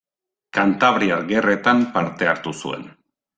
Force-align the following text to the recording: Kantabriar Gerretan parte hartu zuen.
Kantabriar 0.57 1.19
Gerretan 1.33 1.85
parte 1.99 2.31
hartu 2.33 2.55
zuen. 2.63 2.89